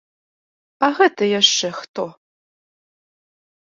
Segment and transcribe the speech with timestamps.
[0.87, 2.03] А гэта яшчэ хто?